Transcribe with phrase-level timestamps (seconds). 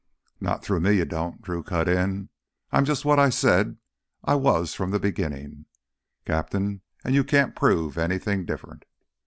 [0.39, 2.29] "Not through me, you don't," Drew cut in.
[2.71, 3.77] "I'm just what I said
[4.23, 5.67] I was from the beginnin',
[6.25, 6.81] Captain.
[7.03, 8.85] And you can't prove anything different."